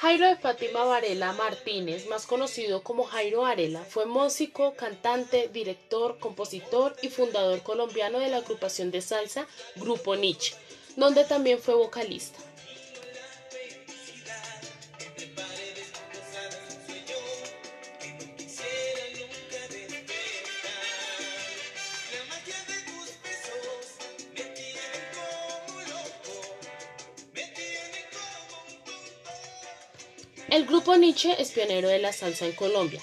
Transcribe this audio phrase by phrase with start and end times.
[0.00, 6.94] Jairo de Fátima Varela Martínez, más conocido como Jairo Varela, fue músico, cantante, director, compositor
[7.02, 10.54] y fundador colombiano de la agrupación de salsa Grupo Nietzsche,
[10.94, 12.38] donde también fue vocalista.
[30.50, 33.02] El grupo Nietzsche es pionero de la salsa en Colombia.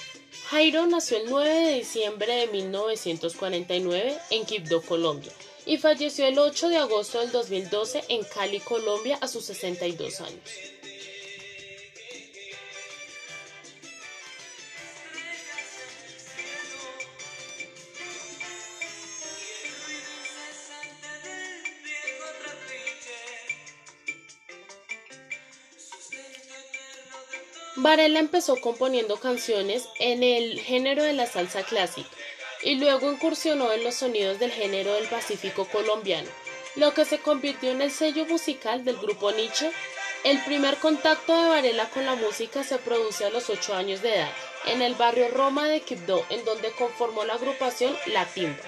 [0.50, 5.32] Jairo nació el 9 de diciembre de 1949 en Quibdó, Colombia,
[5.64, 10.42] y falleció el 8 de agosto del 2012 en Cali, Colombia, a sus 62 años.
[27.78, 32.10] Varela empezó componiendo canciones en el género de la salsa clásica
[32.64, 36.30] y luego incursionó en los sonidos del género del Pacífico colombiano,
[36.78, 39.72] lo que se convirtió en el sello musical del grupo Nietzsche.
[40.24, 44.16] El primer contacto de Varela con la música se produce a los 8 años de
[44.16, 44.32] edad,
[44.68, 48.64] en el barrio Roma de Quibdó, en donde conformó la agrupación La Timba.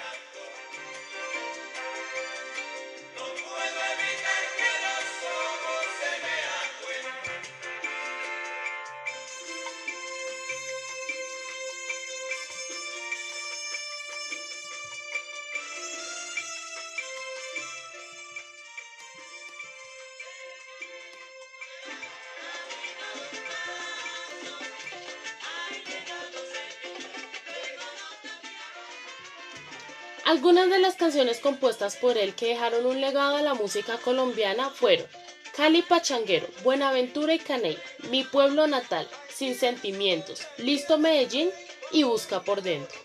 [30.27, 34.69] Algunas de las canciones compuestas por él que dejaron un legado a la música colombiana
[34.69, 35.07] fueron
[35.55, 37.77] Cali Pachanguero, Buenaventura y Caney,
[38.11, 41.49] Mi Pueblo Natal, Sin Sentimientos, Listo Medellín
[41.93, 42.99] y Busca por Dentro.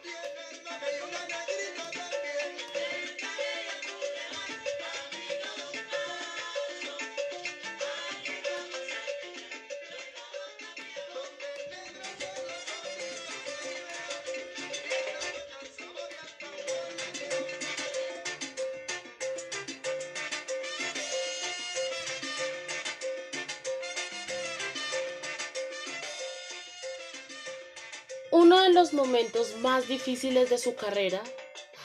[28.32, 31.22] Uno de los momentos más difíciles de su carrera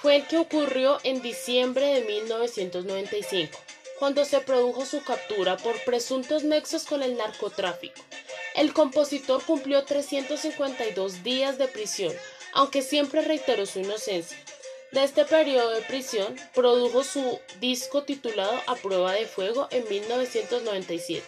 [0.01, 3.59] fue el que ocurrió en diciembre de 1995,
[3.99, 8.01] cuando se produjo su captura por presuntos nexos con el narcotráfico.
[8.55, 12.13] El compositor cumplió 352 días de prisión,
[12.53, 14.37] aunque siempre reiteró su inocencia.
[14.93, 21.25] De este periodo de prisión, produjo su disco titulado A prueba de fuego en 1997.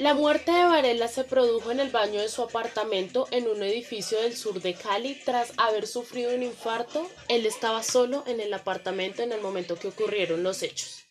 [0.00, 4.18] La muerte de Varela se produjo en el baño de su apartamento en un edificio
[4.18, 7.06] del sur de Cali tras haber sufrido un infarto.
[7.28, 11.04] Él estaba solo en el apartamento en el momento que ocurrieron los hechos.